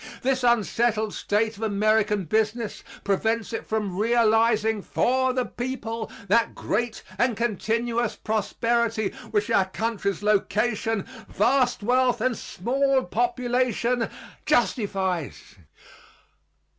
[0.23, 7.03] This unsettled state of American business prevents it from realizing for the people that great
[7.19, 14.09] and continuous prosperity which our country's location, vast wealth and small population
[14.47, 15.37] justifies.